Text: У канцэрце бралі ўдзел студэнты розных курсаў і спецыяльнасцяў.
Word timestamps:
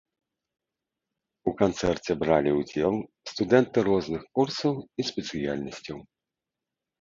У 1.51 1.51
канцэрце 1.59 2.11
бралі 2.23 2.51
ўдзел 2.59 2.95
студэнты 3.33 3.85
розных 3.89 4.23
курсаў 4.41 4.73
і 4.81 5.01
спецыяльнасцяў. 5.11 5.97